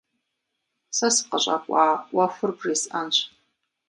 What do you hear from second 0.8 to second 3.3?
Сэ сыкъыщӏэкӏуа ӏуэхур бжесӏэнщ.